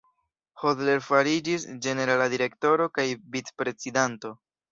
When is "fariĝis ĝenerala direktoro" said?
1.07-2.89